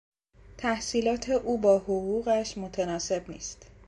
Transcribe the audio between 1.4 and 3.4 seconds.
با حقوقش متناسب